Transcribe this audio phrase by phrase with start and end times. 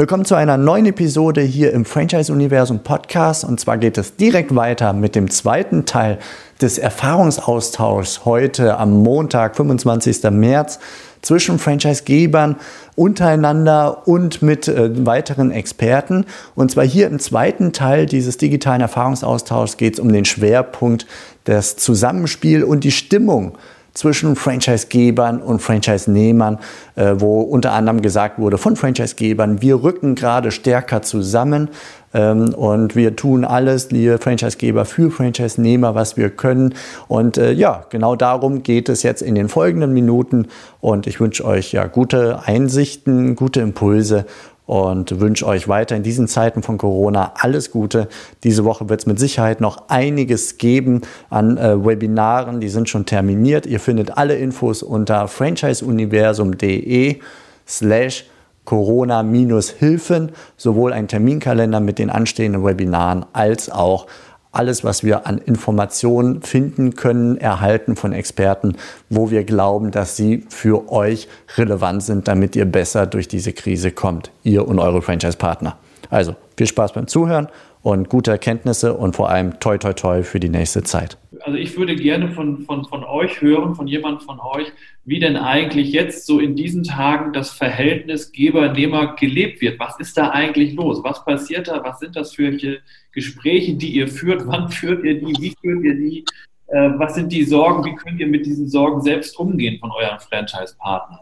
[0.00, 3.44] Willkommen zu einer neuen Episode hier im Franchise-Universum Podcast.
[3.44, 6.18] Und zwar geht es direkt weiter mit dem zweiten Teil
[6.62, 10.22] des Erfahrungsaustauschs heute am Montag, 25.
[10.30, 10.78] März
[11.20, 12.56] zwischen Franchise-Gebern
[12.96, 16.24] untereinander und mit äh, weiteren Experten.
[16.54, 21.06] Und zwar hier im zweiten Teil dieses digitalen Erfahrungsaustauschs geht es um den Schwerpunkt
[21.46, 23.52] des Zusammenspiel und die Stimmung
[23.94, 26.58] zwischen Franchisegebern und Franchise-Nehmern,
[26.96, 31.68] äh, wo unter anderem gesagt wurde von Franchisegebern, wir rücken gerade stärker zusammen
[32.12, 36.74] ähm, und wir tun alles, liebe Franchisegeber, für Franchise-Nehmer, was wir können.
[37.08, 40.48] Und äh, ja, genau darum geht es jetzt in den folgenden Minuten.
[40.80, 44.26] Und ich wünsche euch ja gute Einsichten, gute Impulse
[44.70, 48.06] und wünsche euch weiter in diesen Zeiten von Corona alles Gute.
[48.44, 53.04] Diese Woche wird es mit Sicherheit noch einiges geben an äh, Webinaren, die sind schon
[53.04, 53.66] terminiert.
[53.66, 57.18] Ihr findet alle Infos unter franchiseuniversum.de
[57.66, 58.26] slash
[58.64, 64.06] Corona-Hilfen, sowohl ein Terminkalender mit den anstehenden Webinaren als auch
[64.52, 68.76] alles, was wir an Informationen finden können, erhalten von Experten,
[69.08, 73.92] wo wir glauben, dass sie für euch relevant sind, damit ihr besser durch diese Krise
[73.92, 75.76] kommt, ihr und eure Franchise-Partner.
[76.10, 77.48] Also viel Spaß beim Zuhören
[77.82, 81.19] und gute Erkenntnisse und vor allem toi toi toi für die nächste Zeit.
[81.42, 84.72] Also ich würde gerne von, von, von euch hören, von jemand von euch,
[85.04, 89.78] wie denn eigentlich jetzt so in diesen Tagen das Verhältnis Geber-Nehmer gelebt wird.
[89.78, 91.02] Was ist da eigentlich los?
[91.04, 91.82] Was passiert da?
[91.84, 92.56] Was sind das für
[93.12, 94.42] Gespräche, die ihr führt?
[94.46, 95.34] Wann führt ihr die?
[95.40, 96.24] Wie führt ihr die?
[96.66, 97.84] Äh, was sind die Sorgen?
[97.84, 101.20] Wie könnt ihr mit diesen Sorgen selbst umgehen von euren Franchise-Partnern?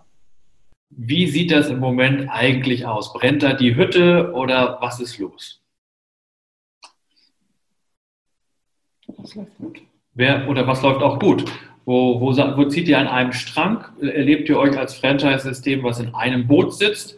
[0.91, 3.13] Wie sieht das im Moment eigentlich aus?
[3.13, 5.63] Brennt da die Hütte oder was ist los?
[9.07, 9.88] Das läuft gut.
[10.19, 11.45] Wer, oder was läuft auch gut?
[11.85, 13.85] Wo, wo, wo zieht ihr an einem Strang?
[14.01, 17.17] Erlebt ihr euch als Franchise-System, was in einem Boot sitzt,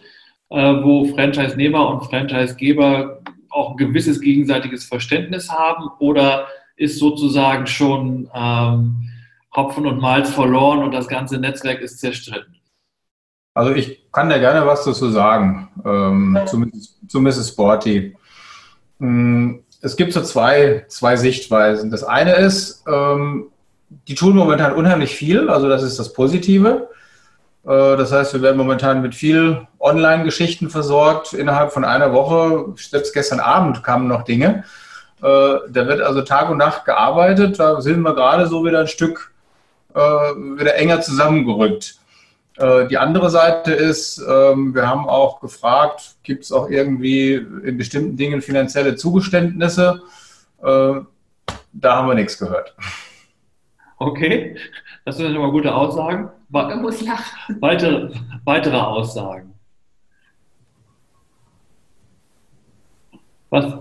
[0.50, 5.88] äh, wo Franchise-Nehmer und Franchise-Geber auch ein gewisses gegenseitiges Verständnis haben?
[5.98, 6.46] Oder
[6.76, 9.08] ist sozusagen schon ähm,
[9.56, 12.54] Hopfen und Malz verloren und das ganze Netzwerk ist zerstritten?
[13.54, 16.66] Also ich kann da gerne was dazu sagen, ähm, zu,
[17.08, 17.48] zu Mrs.
[17.48, 18.14] Sporty.
[18.98, 21.90] Hm, es gibt so zwei, zwei Sichtweisen.
[21.90, 23.46] Das eine ist, ähm,
[24.08, 26.88] die tun momentan unheimlich viel, also das ist das Positive.
[27.64, 31.32] Äh, das heißt, wir werden momentan mit viel Online-Geschichten versorgt.
[31.32, 34.64] Innerhalb von einer Woche, selbst gestern Abend kamen noch Dinge.
[35.22, 37.58] Äh, da wird also Tag und Nacht gearbeitet.
[37.58, 39.32] Da sind wir gerade so wieder ein Stück
[39.94, 41.96] äh, wieder enger zusammengerückt.
[42.56, 47.76] Äh, die andere Seite ist, ähm, wir haben auch gefragt, gibt es auch irgendwie in
[47.78, 50.02] bestimmten Dingen finanzielle Zugeständnisse?
[50.62, 51.00] Äh,
[51.72, 52.74] da haben wir nichts gehört.
[53.98, 54.56] Okay,
[55.04, 56.30] das sind schon mal gute Aussagen.
[56.52, 57.60] Er muss lachen.
[57.60, 58.10] Weitere,
[58.44, 59.54] weitere Aussagen.
[63.50, 63.74] Was,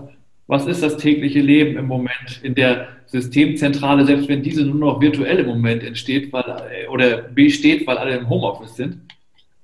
[0.50, 5.00] was ist das tägliche Leben im Moment in der Systemzentrale, selbst wenn diese nur noch
[5.00, 8.98] virtuell im Moment entsteht weil, oder besteht, weil alle im Homeoffice sind?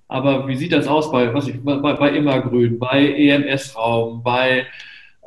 [0.06, 4.64] Aber wie sieht das aus bei, was ich, bei, bei Immergrün, bei EMS-Raum, bei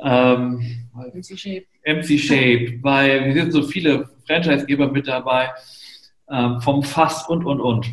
[0.02, 5.50] ähm, MC Shape, MC Shape bei, wir sind so viele Franchisegeber mit dabei,
[6.30, 7.86] ähm, vom Fass und, und, und.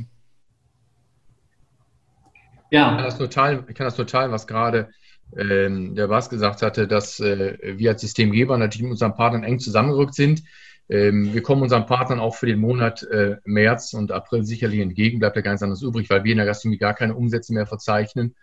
[2.71, 2.91] Ja.
[2.91, 4.87] Ich kann das total, ich kann das total was gerade
[5.35, 9.59] ähm, der Bas gesagt hatte, dass äh, wir als Systemgeber natürlich mit unseren Partnern eng
[9.59, 10.43] zusammengerückt sind.
[10.89, 15.19] Ähm, wir kommen unseren Partnern auch für den Monat äh, März und April sicherlich entgegen,
[15.19, 17.67] bleibt ja gar nichts anderes übrig, weil wir in der Gastronomie gar keine Umsätze mehr
[17.67, 18.35] verzeichnen.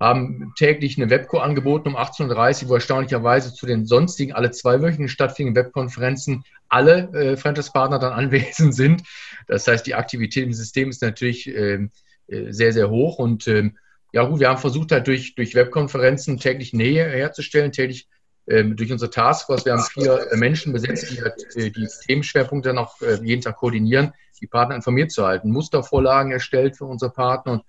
[0.00, 5.08] Haben täglich eine Webco angeboten um 18.30 Uhr, wo erstaunlicherweise zu den sonstigen alle zweiwöchigen
[5.08, 9.02] stattfindenden Webkonferenzen alle äh, Franchise-Partner dann anwesend sind.
[9.46, 11.90] Das heißt, die Aktivität im System ist natürlich ähm,
[12.26, 13.76] äh, sehr, sehr hoch und ähm,
[14.14, 18.06] ja gut, wir haben versucht halt durch, durch Webkonferenzen täglich Nähe herzustellen, täglich
[18.46, 19.64] ähm, durch unsere Taskforce.
[19.64, 23.56] Wir haben vier äh, Menschen besetzt, die halt, äh, die Themenschwerpunkte auch äh, jeden Tag
[23.56, 25.50] koordinieren, die Partner informiert zu halten.
[25.50, 27.54] Mustervorlagen erstellt für unsere Partner.
[27.54, 27.62] Und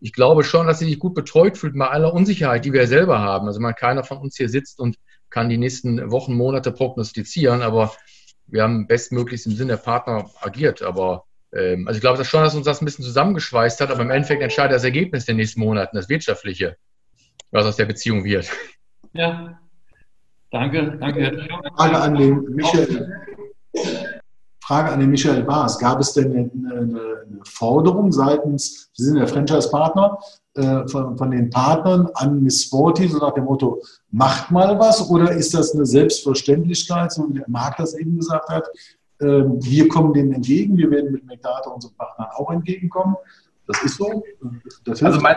[0.00, 3.18] ich glaube schon, dass sie sich gut betreut fühlt bei aller Unsicherheit, die wir selber
[3.18, 3.46] haben.
[3.46, 4.96] Also man keiner von uns hier sitzt und
[5.28, 7.92] kann die nächsten Wochen, Monate prognostizieren, aber
[8.46, 10.80] wir haben bestmöglichst im Sinne der Partner agiert.
[10.80, 14.02] Aber ähm, also ich glaube das schon, dass uns das ein bisschen zusammengeschweißt hat, aber
[14.02, 16.76] im Endeffekt entscheidet das Ergebnis der nächsten Monaten, das Wirtschaftliche,
[17.50, 18.48] was aus der Beziehung wird.
[19.12, 19.58] Ja.
[20.52, 21.48] Danke, danke.
[21.76, 23.08] Frage an den Michael.
[24.60, 25.78] Frage an den Michael Baas.
[25.78, 26.50] Gab es denn eine,
[26.80, 30.18] eine Forderung seitens, Sie sind der Franchise-Partner,
[30.54, 33.80] äh, von, von, den Partnern an Miss Sporty, so nach dem Motto,
[34.10, 35.08] macht mal was?
[35.08, 38.64] Oder ist das eine Selbstverständlichkeit, so wie der Marc das eben gesagt hat?
[39.20, 43.16] Äh, wir kommen denen entgegen, wir werden mit McData unseren Partnern auch entgegenkommen.
[43.66, 44.24] Das ist so.
[44.84, 45.36] Das also mein,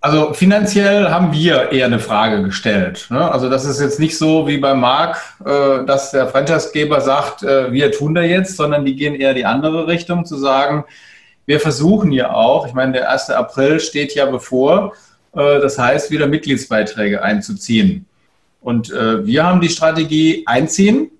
[0.00, 3.06] also finanziell haben wir eher eine Frage gestellt.
[3.10, 3.30] Ne?
[3.30, 7.72] Also das ist jetzt nicht so wie bei Marc, äh, dass der Franchisegeber sagt, äh,
[7.72, 10.84] wir tun da jetzt, sondern die gehen eher die andere Richtung, zu sagen,
[11.46, 13.30] wir versuchen ja auch, ich meine, der 1.
[13.30, 14.92] April steht ja bevor,
[15.34, 18.06] äh, das heißt, wieder Mitgliedsbeiträge einzuziehen.
[18.60, 21.12] Und äh, wir haben die Strategie einziehen.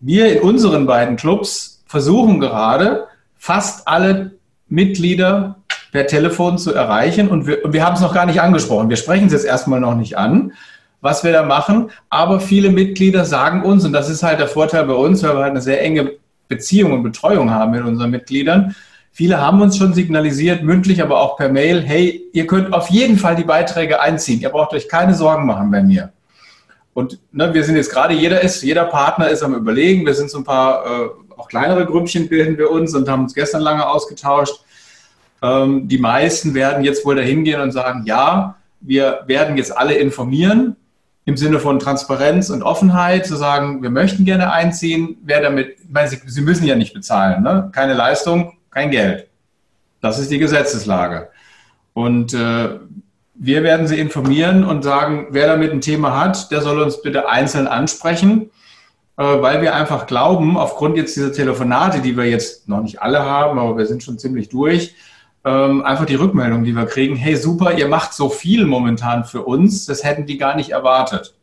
[0.00, 3.06] Wir in unseren beiden Clubs versuchen gerade,
[3.36, 4.32] fast alle
[4.68, 5.56] Mitglieder
[5.92, 7.28] per Telefon zu erreichen.
[7.28, 8.88] Und wir, wir haben es noch gar nicht angesprochen.
[8.88, 10.52] Wir sprechen es jetzt erstmal noch nicht an,
[11.00, 11.90] was wir da machen.
[12.10, 15.42] Aber viele Mitglieder sagen uns, und das ist halt der Vorteil bei uns, weil wir
[15.42, 16.12] halt eine sehr enge
[16.48, 18.74] Beziehung und Betreuung haben mit unseren Mitgliedern.
[19.12, 23.18] Viele haben uns schon signalisiert, mündlich, aber auch per Mail, hey, ihr könnt auf jeden
[23.18, 24.40] Fall die Beiträge einziehen.
[24.40, 26.12] Ihr braucht euch keine Sorgen machen bei mir.
[26.98, 30.04] Und ne, wir sind jetzt gerade, jeder ist, jeder Partner ist am Überlegen.
[30.04, 33.34] Wir sind so ein paar, äh, auch kleinere Grüppchen bilden wir uns und haben uns
[33.34, 34.64] gestern lange ausgetauscht.
[35.40, 39.94] Ähm, die meisten werden jetzt wohl dahin gehen und sagen, ja, wir werden jetzt alle
[39.94, 40.74] informieren
[41.24, 45.90] im Sinne von Transparenz und Offenheit, zu sagen, wir möchten gerne einziehen, wer damit, ich
[45.90, 47.70] meine, Sie, Sie müssen ja nicht bezahlen, ne?
[47.72, 49.28] keine Leistung, kein Geld.
[50.00, 51.28] Das ist die Gesetzeslage.
[51.92, 52.70] Und äh,
[53.38, 57.28] wir werden Sie informieren und sagen, wer damit ein Thema hat, der soll uns bitte
[57.28, 58.50] einzeln ansprechen,
[59.16, 63.24] äh, weil wir einfach glauben, aufgrund jetzt dieser Telefonate, die wir jetzt noch nicht alle
[63.24, 64.96] haben, aber wir sind schon ziemlich durch,
[65.44, 69.42] ähm, einfach die Rückmeldung, die wir kriegen, hey super, ihr macht so viel momentan für
[69.42, 71.34] uns, das hätten die gar nicht erwartet.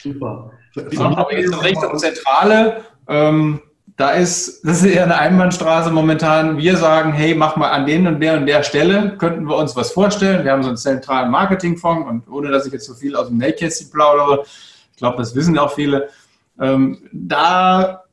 [0.00, 0.52] Super.
[0.96, 3.60] Aber jetzt in Richtung Zentrale, ähm,
[4.00, 6.56] da ist, das ist eher eine Einbahnstraße momentan.
[6.56, 9.76] Wir sagen, hey, mach mal an den und der und der Stelle, könnten wir uns
[9.76, 10.42] was vorstellen.
[10.42, 13.36] Wir haben so einen zentralen Marketingfonds und ohne, dass ich jetzt so viel aus dem
[13.36, 14.44] Nähkästchen plaudere,
[14.90, 16.08] ich glaube, das wissen auch viele.
[16.58, 18.04] Ähm, da,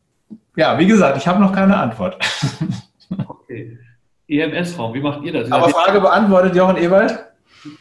[0.58, 2.18] ja, wie gesagt, ich habe noch keine Antwort.
[3.50, 3.80] Okay.
[4.28, 5.50] EMS-Raum, wie macht ihr das?
[5.50, 7.18] Aber Frage beantwortet, Jochen Ewald?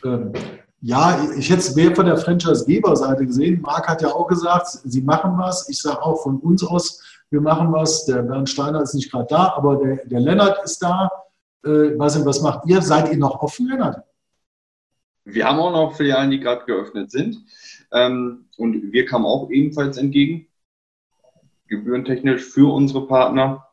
[0.05, 0.33] Ähm,
[0.81, 3.61] ja, ich hätte es mehr von der Franchise-Geber-Seite gesehen.
[3.61, 5.69] Marc hat ja auch gesagt, sie machen was.
[5.69, 8.05] Ich sage auch von uns aus, wir machen was.
[8.07, 11.11] Der Bernd Steiner ist nicht gerade da, aber der, der Lennart ist da.
[11.65, 12.81] Äh, nicht, was macht ihr?
[12.83, 14.05] Seid ihr noch offen, Lennart?
[15.25, 17.39] Wir haben auch noch Filialen, die gerade geöffnet sind.
[17.93, 20.47] Ähm, und wir kamen auch ebenfalls entgegen,
[21.67, 23.67] gebührentechnisch für unsere Partner.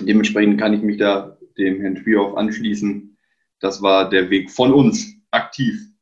[0.00, 3.18] Dementsprechend kann ich mich da dem Herrn Spielhoff anschließen.
[3.58, 5.92] Das war der Weg von uns, aktiv.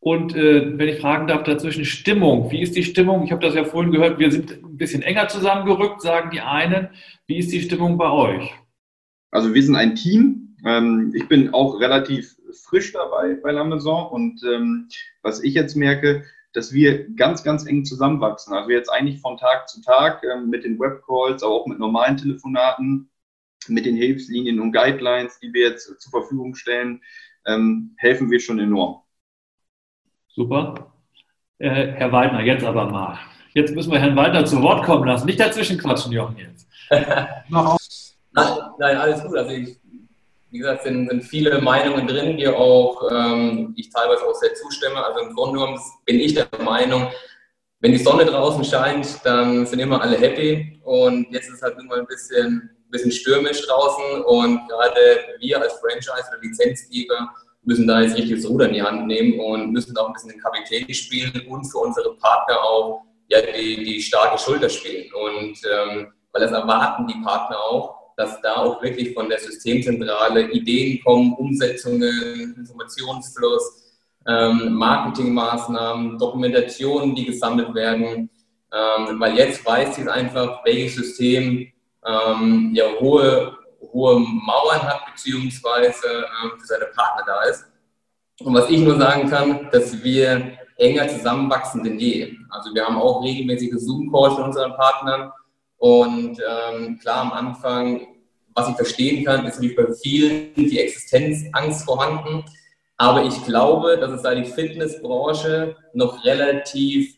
[0.00, 2.50] Und äh, wenn ich fragen darf, dazwischen Stimmung.
[2.50, 3.24] Wie ist die Stimmung?
[3.24, 6.88] Ich habe das ja vorhin gehört, wir sind ein bisschen enger zusammengerückt, sagen die einen.
[7.26, 8.52] Wie ist die Stimmung bei euch?
[9.30, 10.56] Also wir sind ein Team.
[10.64, 14.88] Ähm, ich bin auch relativ frisch dabei bei La Maison und ähm,
[15.22, 18.54] was ich jetzt merke, dass wir ganz, ganz eng zusammenwachsen.
[18.54, 22.16] Also jetzt eigentlich von Tag zu Tag ähm, mit den Webcalls, aber auch mit normalen
[22.16, 23.10] Telefonaten
[23.68, 27.00] mit den Hilfslinien und Guidelines, die wir jetzt zur Verfügung stellen,
[27.96, 29.00] helfen wir schon enorm.
[30.28, 30.92] Super.
[31.58, 33.18] Äh, Herr Waldner, jetzt aber mal.
[33.54, 35.26] Jetzt müssen wir Herrn Waldner zu Wort kommen lassen.
[35.26, 36.66] Nicht dazwischen quatschen, Jochen, jetzt.
[36.90, 37.76] nein,
[38.78, 39.36] nein, alles gut.
[39.36, 39.76] Also ich,
[40.50, 45.04] wie gesagt, sind, sind viele Meinungen drin, die auch ähm, ich teilweise auch sehr zustimme.
[45.04, 47.08] Also im Grunde genommen bin ich der Meinung,
[47.80, 50.80] wenn die Sonne draußen scheint, dann sind immer alle happy.
[50.84, 55.00] Und jetzt ist es halt immer ein bisschen bisschen stürmisch draußen und gerade
[55.40, 57.28] wir als Franchise oder Lizenzgeber
[57.62, 60.30] müssen da jetzt richtig das Ruder in die Hand nehmen und müssen auch ein bisschen
[60.30, 65.10] den Kapitän spielen und für unsere Partner auch ja, die, die starke Schulter spielen.
[65.12, 70.50] Und ähm, weil das erwarten die Partner auch, dass da auch wirklich von der Systemzentrale
[70.50, 73.94] Ideen kommen, Umsetzungen, Informationsfluss,
[74.26, 78.30] ähm, Marketingmaßnahmen, Dokumentationen, die gesammelt werden.
[78.72, 81.72] Ähm, weil jetzt weiß sie einfach, welches System
[82.06, 83.56] ähm, ja, hohe,
[83.92, 86.06] hohe Mauern hat, beziehungsweise
[86.42, 87.64] ähm, für seine Partner da ist.
[88.40, 92.36] Und was ich nur sagen kann, dass wir enger zusammenwachsen denn je.
[92.54, 95.32] Also wir haben auch regelmäßige Zoom-Calls mit unseren Partnern.
[95.78, 98.06] Und ähm, klar, am Anfang,
[98.54, 102.44] was ich verstehen kann, ist natürlich bei vielen die Existenzangst vorhanden.
[102.96, 107.16] Aber ich glaube, dass es da die Fitnessbranche noch relativ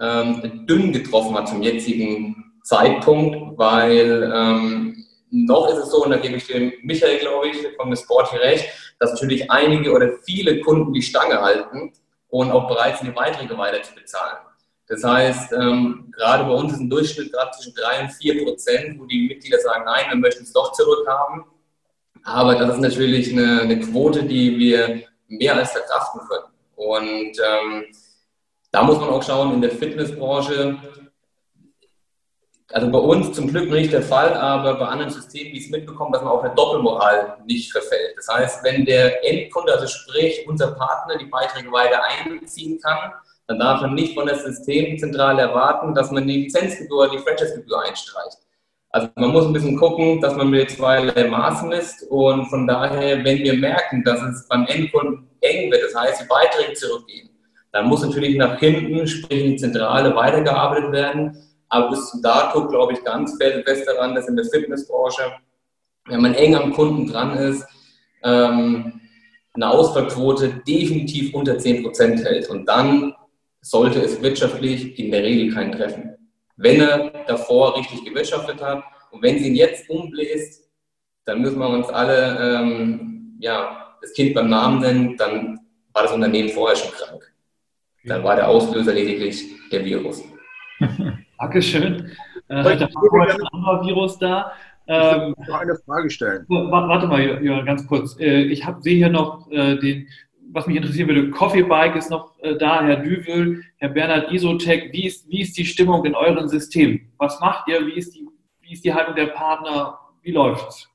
[0.00, 6.18] ähm, dünn getroffen hat zum jetzigen Zeitpunkt, weil ähm, noch ist es so, und da
[6.18, 8.66] gebe ich dem Michael, glaube ich, von der Sporty recht,
[9.00, 11.92] dass natürlich einige oder viele Kunden die Stange halten,
[12.28, 14.38] und auch bereit sind, die Beiträge weiter zu bezahlen.
[14.88, 18.98] Das heißt, ähm, gerade bei uns ist ein Durchschnitt gerade zwischen 3 und 4 Prozent,
[18.98, 21.44] wo die Mitglieder sagen, nein, wir möchten es doch zurückhaben.
[22.24, 26.52] Aber das ist natürlich eine, eine Quote, die wir mehr als verkraften können.
[26.76, 27.84] Und ähm,
[28.70, 30.78] da muss man auch schauen, in der Fitnessbranche,
[32.70, 36.12] also bei uns zum Glück nicht der Fall, aber bei anderen Systemen, die es mitbekommen,
[36.12, 38.14] dass man auf eine Doppelmoral nicht verfällt.
[38.16, 43.12] Das heißt, wenn der Endkunde, also sprich unser Partner, die Beiträge weiter einziehen kann,
[43.48, 48.38] dann darf man nicht von der Systemzentrale erwarten, dass man die Lizenzgebühr, die Franchise-Gebühr einstreicht.
[48.90, 53.24] Also man muss ein bisschen gucken, dass man mit zweierlei Maß misst und von daher,
[53.24, 57.30] wenn wir merken, dass es beim Endkunden eng wird, das heißt, die Beiträge zurückgehen,
[57.72, 61.36] dann muss natürlich nach hinten, sprich in die Zentrale, weitergearbeitet werden.
[61.70, 65.22] Aber bis zum Dato glaube ich ganz fest daran, dass in der Fitnessbranche,
[66.06, 67.66] wenn man eng am Kunden dran ist,
[68.24, 69.00] ähm,
[69.54, 72.48] eine Ausfallquote definitiv unter 10% hält.
[72.48, 73.14] Und dann
[73.60, 76.16] sollte es wirtschaftlich in der Regel keinen treffen.
[76.56, 80.68] Wenn er davor richtig gewirtschaftet hat und wenn sie ihn jetzt umbläst,
[81.24, 85.60] dann müssen wir uns alle ähm, ja, das Kind beim Namen nennen, dann
[85.92, 87.22] war das Unternehmen vorher schon krank.
[88.04, 90.22] Dann war der Auslöser lediglich der Virus.
[91.38, 92.10] Dankeschön.
[92.48, 94.52] Äh, heute haben ein anderer Virus da.
[94.86, 96.46] Ähm, ich noch eine Frage stellen.
[96.48, 98.18] Warte mal, ja, ganz kurz.
[98.18, 100.08] Äh, ich sehe hier noch äh, den,
[100.52, 101.30] was mich interessieren würde.
[101.30, 104.92] Coffee Bike ist noch äh, da, Herr Düvel, Herr Bernhard Isotech.
[104.92, 107.12] Wie ist, wie ist die Stimmung in euren Systemen?
[107.18, 107.86] Was macht ihr?
[107.86, 108.26] Wie ist die,
[108.60, 109.98] wie ist die Haltung der Partner?
[110.22, 110.88] Wie läuft es?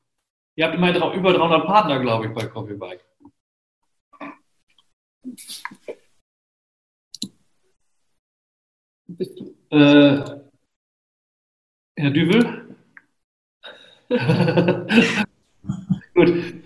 [0.55, 3.03] Ihr habt immerhin über 300 Partner, glaube ich, bei Coffee Bike.
[9.69, 10.23] Äh,
[11.95, 12.75] Herr Düvel?
[16.13, 16.62] Gut.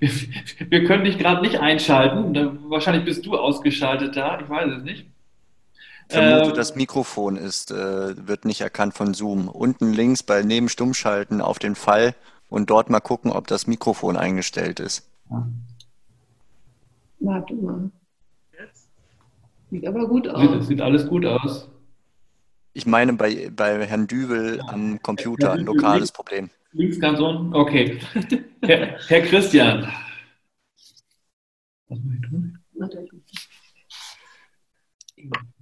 [0.00, 0.10] Wir,
[0.70, 2.58] wir, können dich gerade nicht einschalten.
[2.68, 4.40] Wahrscheinlich bist du ausgeschaltet da.
[4.40, 5.06] Ich weiß es nicht.
[6.08, 9.48] Ich vermute, äh, das Mikrofon ist, äh, wird nicht erkannt von Zoom.
[9.48, 12.16] Unten links bei Neben Stummschalten auf den Fall
[12.48, 15.08] und dort mal gucken, ob das Mikrofon eingestellt ist.
[17.20, 17.90] Warte mal.
[19.70, 20.40] Sieht aber gut aus.
[20.40, 21.68] Sieht, sieht alles gut aus.
[22.72, 26.50] Ich meine bei, bei Herrn Düvel am Computer ein lokales Problem.
[26.72, 27.54] Links ganz unten?
[27.54, 27.98] Okay.
[28.62, 29.88] Herr, Herr Christian.
[31.88, 32.58] Was muss ich tun?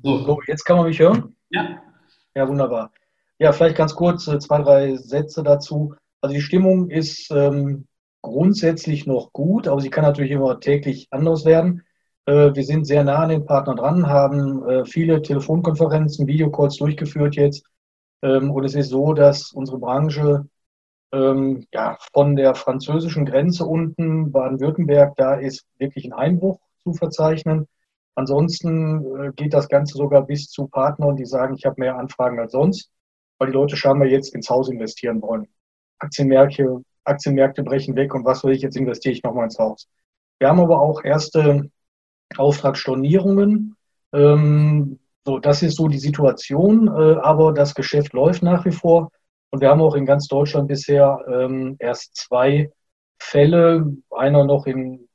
[0.03, 0.25] So.
[0.25, 1.35] so, jetzt kann man mich hören?
[1.51, 1.83] Ja.
[2.35, 2.93] Ja, wunderbar.
[3.39, 5.95] Ja, vielleicht ganz kurz äh, zwei, drei Sätze dazu.
[6.21, 7.87] Also die Stimmung ist ähm,
[8.23, 11.83] grundsätzlich noch gut, aber sie kann natürlich immer täglich anders werden.
[12.27, 17.37] Äh, wir sind sehr nah an den Partnern dran, haben äh, viele Telefonkonferenzen, Videocalls durchgeführt
[17.37, 17.65] jetzt.
[18.23, 20.47] Ähm, und es ist so, dass unsere Branche
[21.13, 27.67] ähm, ja, von der französischen Grenze unten, Baden-Württemberg, da ist wirklich ein Einbruch zu verzeichnen.
[28.15, 32.39] Ansonsten äh, geht das Ganze sogar bis zu Partnern, die sagen, ich habe mehr Anfragen
[32.41, 32.91] als sonst,
[33.39, 35.47] weil die Leute scheinbar jetzt ins Haus investieren wollen.
[35.99, 39.89] Aktienmärkte, Aktienmärkte brechen weg und was will ich jetzt investiere ich nochmal ins Haus.
[40.39, 41.71] Wir haben aber auch erste
[42.37, 43.77] Auftragsstornierungen.
[44.13, 49.11] Ähm, so, das ist so die Situation, äh, aber das Geschäft läuft nach wie vor.
[49.51, 52.71] Und wir haben auch in ganz Deutschland bisher ähm, erst zwei
[53.19, 55.09] Fälle, einer noch in,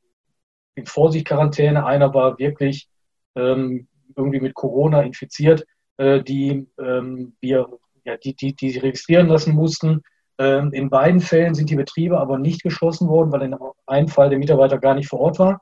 [0.76, 2.90] in Vorsichtquarantäne, einer war wirklich
[3.36, 5.66] ähm, irgendwie mit Corona infiziert,
[5.98, 7.68] äh, die ähm, wir
[8.06, 10.02] ja, die, die, die registrieren lassen mussten.
[10.38, 14.30] Ähm, in beiden Fällen sind die Betriebe aber nicht geschlossen worden, weil in einem Fall
[14.30, 15.62] der Mitarbeiter gar nicht vor Ort war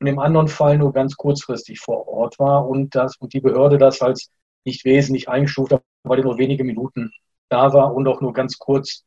[0.00, 3.78] und im anderen Fall nur ganz kurzfristig vor Ort war und, das, und die Behörde
[3.78, 4.30] das als
[4.64, 7.12] nicht wesentlich eingestuft hat, weil er nur wenige Minuten
[7.52, 9.04] da war und auch nur ganz kurz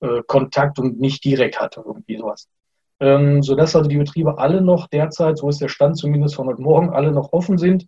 [0.00, 2.48] äh, Kontakt und nicht direkt hatte, irgendwie sowas.
[3.00, 6.62] Ähm, sodass also die Betriebe alle noch derzeit, so ist der Stand zumindest von heute
[6.62, 7.86] Morgen, alle noch offen sind.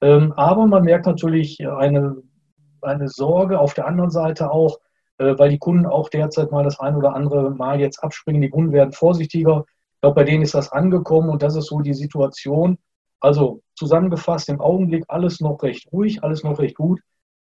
[0.00, 2.16] Ähm, aber man merkt natürlich eine,
[2.82, 4.78] eine Sorge auf der anderen Seite auch,
[5.18, 8.42] äh, weil die Kunden auch derzeit mal das ein oder andere Mal jetzt abspringen.
[8.42, 9.64] Die Kunden werden vorsichtiger.
[9.94, 12.78] Ich glaube, bei denen ist das angekommen und das ist so die Situation.
[13.20, 17.00] Also zusammengefasst, im Augenblick alles noch recht ruhig, alles noch recht gut.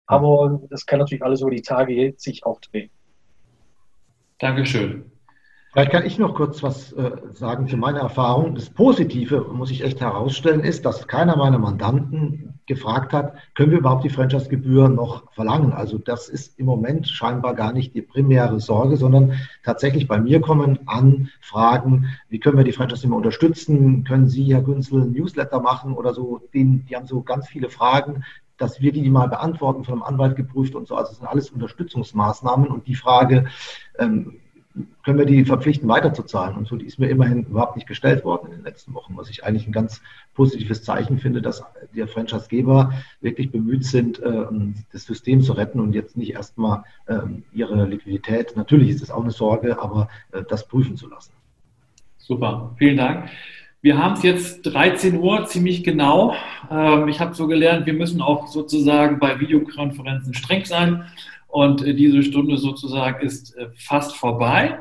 [0.07, 2.91] Aber das kann natürlich alles über die Tage sich auch drehen.
[4.39, 5.13] Dankeschön.
[5.73, 8.55] Vielleicht kann ich noch kurz was äh, sagen zu meiner Erfahrung.
[8.55, 13.79] Das Positive, muss ich echt herausstellen, ist, dass keiner meiner Mandanten gefragt hat, können wir
[13.79, 15.73] überhaupt die Franchise-Gebühr noch verlangen?
[15.73, 19.33] Also das ist im Moment scheinbar gar nicht die primäre Sorge, sondern
[19.65, 24.05] tatsächlich bei mir kommen Anfragen, wie können wir die Franchise immer unterstützen?
[24.05, 26.43] Können Sie, Herr Günzel, Newsletter machen oder so?
[26.53, 28.25] Die, die haben so ganz viele Fragen,
[28.63, 30.95] dass wir die mal beantworten, von einem Anwalt geprüft und so.
[30.95, 33.47] Also es sind alles Unterstützungsmaßnahmen und die Frage,
[33.99, 34.39] ähm,
[35.03, 36.57] können wir die verpflichten, weiterzuzahlen.
[36.57, 39.29] Und so die ist mir immerhin überhaupt nicht gestellt worden in den letzten Wochen, was
[39.29, 40.01] ich eigentlich ein ganz
[40.35, 44.47] positives Zeichen finde, dass die Franchisegeber wirklich bemüht sind, äh,
[44.93, 49.23] das System zu retten und jetzt nicht erstmal ähm, ihre Liquidität, natürlich ist das auch
[49.23, 51.33] eine Sorge, aber äh, das prüfen zu lassen.
[52.17, 53.29] Super, vielen Dank.
[53.83, 56.37] Wir haben es jetzt 13 Uhr, ziemlich genau.
[56.71, 61.05] Ähm, ich habe so gelernt, wir müssen auch sozusagen bei Videokonferenzen streng sein.
[61.49, 64.79] Und äh, diese Stunde sozusagen ist äh, fast vorbei.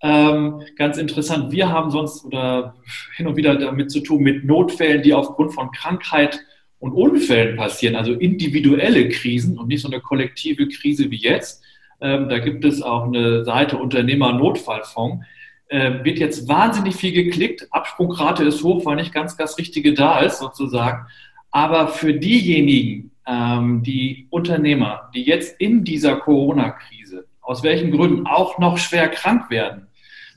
[0.00, 2.76] Ähm, ganz interessant, wir haben sonst oder
[3.16, 6.38] hin und wieder damit zu tun mit Notfällen, die aufgrund von Krankheit
[6.78, 11.64] und Unfällen passieren, also individuelle Krisen und nicht so eine kollektive Krise wie jetzt.
[12.00, 15.24] Ähm, da gibt es auch eine Seite Unternehmer-Notfallfonds.
[15.70, 17.66] Ähm, wird jetzt wahnsinnig viel geklickt.
[17.70, 21.06] Absprungrate ist hoch, weil nicht ganz das Richtige da ist, sozusagen.
[21.50, 28.58] Aber für diejenigen, ähm, die Unternehmer, die jetzt in dieser Corona-Krise, aus welchen Gründen auch
[28.58, 29.86] noch schwer krank werden,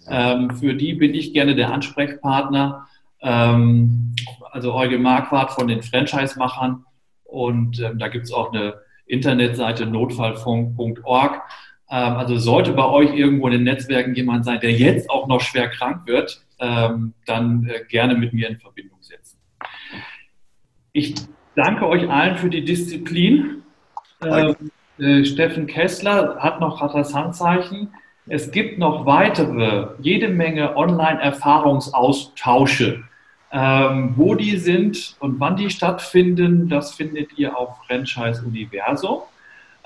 [0.09, 2.87] ähm, für die bin ich gerne der Ansprechpartner.
[3.21, 4.15] Ähm,
[4.51, 6.85] also Eugen Marquardt von den Franchise-Machern.
[7.25, 11.41] Und ähm, da gibt es auch eine Internetseite notfallfunk.org.
[11.89, 15.41] Ähm, also sollte bei euch irgendwo in den Netzwerken jemand sein, der jetzt auch noch
[15.41, 19.39] schwer krank wird, ähm, dann äh, gerne mit mir in Verbindung setzen.
[20.91, 21.15] Ich
[21.55, 23.63] danke euch allen für die Disziplin.
[24.23, 24.55] Ähm,
[24.97, 27.93] äh, Steffen Kessler hat noch hat das Handzeichen.
[28.27, 33.05] Es gibt noch weitere, jede Menge Online-Erfahrungsaustausche.
[33.49, 39.21] Ähm, wo die sind und wann die stattfinden, das findet ihr auf Franchise Universum.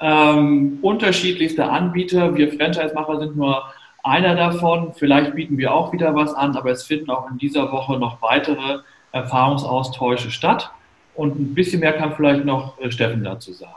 [0.02, 2.36] Ähm, unterschiedlichste Anbieter.
[2.36, 3.64] Wir Franchise-Macher sind nur
[4.04, 4.94] einer davon.
[4.98, 8.22] Vielleicht bieten wir auch wieder was an, aber es finden auch in dieser Woche noch
[8.22, 8.80] weitere
[9.12, 10.72] Erfahrungsaustausche statt.
[11.14, 13.76] Und ein bisschen mehr kann vielleicht noch äh, Steffen dazu sagen.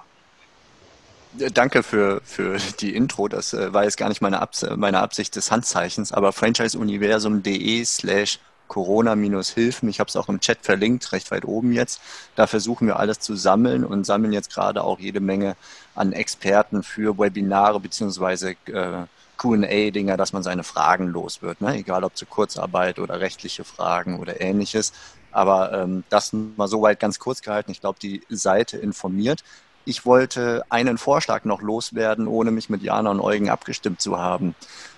[1.52, 3.28] Danke für, für die Intro.
[3.28, 8.38] Das äh, war jetzt gar nicht meine, Abs meine Absicht des Handzeichens, aber franchiseuniversum.de slash
[8.68, 9.88] Corona-Hilfen.
[9.88, 12.00] Ich habe es auch im Chat verlinkt, recht weit oben jetzt.
[12.37, 15.56] Da versuchen wir alles zu sammeln und sammeln jetzt gerade auch jede Menge
[15.94, 19.05] an Experten für Webinare beziehungsweise äh,
[19.37, 21.61] QA-Dinger, dass man seine Fragen los wird.
[21.61, 21.77] Ne?
[21.77, 24.92] Egal ob zur Kurzarbeit oder rechtliche Fragen oder ähnliches.
[25.33, 27.70] Aber ähm, das mal soweit ganz kurz gehalten.
[27.70, 29.42] Ich glaube, die Seite informiert.
[29.85, 34.55] Ich wollte einen Vorschlag noch loswerden, ohne mich mit Jana und Eugen abgestimmt zu haben.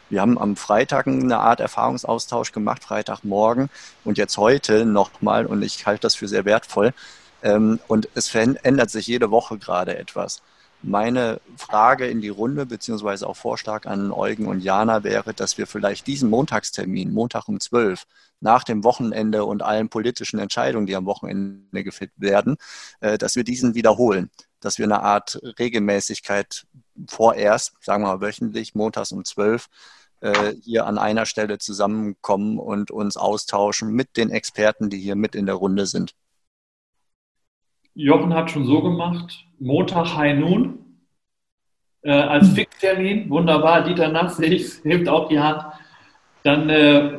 [0.08, 3.68] Wir haben am Freitag eine Art Erfahrungsaustausch gemacht, Freitagmorgen
[4.04, 6.92] und jetzt heute nochmal und ich halte das für sehr wertvoll.
[7.42, 10.42] Ähm, und es verändert sich jede Woche gerade etwas.
[10.82, 15.66] Meine Frage in die Runde, beziehungsweise auch Vorschlag an Eugen und Jana wäre, dass wir
[15.66, 18.04] vielleicht diesen Montagstermin, Montag um 12,
[18.40, 22.56] nach dem Wochenende und allen politischen Entscheidungen, die am Wochenende gefällt werden,
[23.00, 26.66] äh, dass wir diesen wiederholen, dass wir eine Art Regelmäßigkeit
[27.08, 29.68] vorerst, sagen wir mal wöchentlich, montags um 12,
[30.20, 35.34] äh, hier an einer Stelle zusammenkommen und uns austauschen mit den Experten, die hier mit
[35.34, 36.14] in der Runde sind.
[37.94, 40.86] Jochen hat schon so gemacht, Montag High Noon
[42.02, 45.64] äh, als Fixtermin, wunderbar, Dieter Nass hebt auch die Hand.
[46.44, 47.18] Dann äh,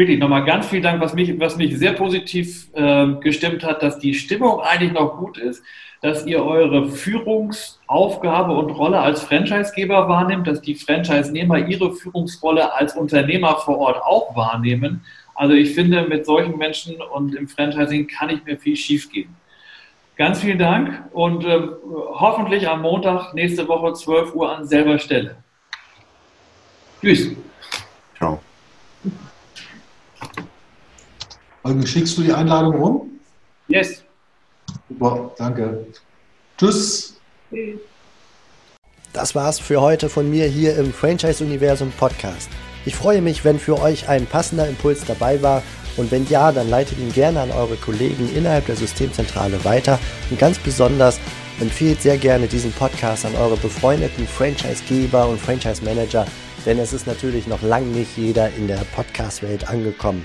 [0.00, 3.98] wirklich nochmal ganz vielen Dank, was mich, was mich sehr positiv äh, gestimmt hat, dass
[3.98, 5.62] die Stimmung eigentlich noch gut ist,
[6.00, 12.96] dass ihr eure Führungsaufgabe und Rolle als Franchisegeber wahrnimmt, dass die Franchise-Nehmer ihre Führungsrolle als
[12.96, 15.04] Unternehmer vor Ort auch wahrnehmen.
[15.34, 19.36] Also ich finde, mit solchen Menschen und im Franchising kann ich mir viel schief gehen.
[20.16, 21.60] Ganz vielen Dank und äh,
[22.14, 25.36] hoffentlich am Montag nächste Woche 12 Uhr an selber Stelle.
[27.02, 27.36] Tschüss.
[31.62, 33.10] Also schickst du die Einladung rum?
[33.68, 34.02] Yes.
[34.88, 35.86] Super, danke.
[36.56, 37.14] Tschüss.
[39.12, 42.48] Das war's für heute von mir hier im Franchise Universum Podcast.
[42.86, 45.62] Ich freue mich, wenn für euch ein passender Impuls dabei war
[45.96, 49.98] und wenn ja, dann leitet ihn gerne an eure Kollegen innerhalb der Systemzentrale weiter.
[50.30, 51.20] Und ganz besonders
[51.60, 56.26] empfehlt sehr gerne diesen Podcast an eure befreundeten Franchisegeber und Franchise-Manager,
[56.64, 60.24] denn es ist natürlich noch lange nicht jeder in der Podcast-Welt angekommen.